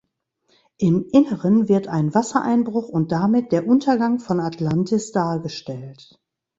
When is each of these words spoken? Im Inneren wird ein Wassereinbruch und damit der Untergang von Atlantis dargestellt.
Im 0.79 1.05
Inneren 1.11 1.69
wird 1.69 1.87
ein 1.87 2.15
Wassereinbruch 2.15 2.89
und 2.89 3.11
damit 3.11 3.51
der 3.51 3.67
Untergang 3.67 4.17
von 4.17 4.39
Atlantis 4.39 5.11
dargestellt. 5.11 6.19